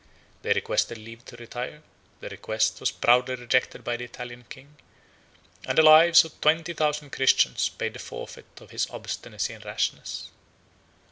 They 0.41 0.51
requested 0.53 0.97
leave 0.97 1.23
to 1.25 1.35
retire; 1.35 1.83
their 2.21 2.31
request 2.31 2.79
was 2.79 2.89
proudly 2.89 3.35
rejected 3.35 3.83
by 3.83 3.97
the 3.97 4.05
Italian 4.05 4.45
king; 4.49 4.77
and 5.67 5.77
the 5.77 5.83
lives 5.83 6.25
of 6.25 6.41
twenty 6.41 6.73
thousand 6.73 7.11
Christians 7.11 7.69
paid 7.69 7.93
the 7.93 7.99
forfeit 7.99 8.47
of 8.59 8.71
his 8.71 8.87
obstinacy 8.89 9.53
and 9.53 9.63
rashness. 9.63 10.31